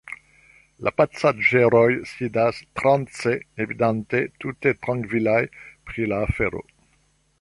[0.85, 3.35] La pasaĝeroj sidas trance,
[3.67, 5.41] evidente tute trankvilaj
[5.91, 6.65] pri la afero.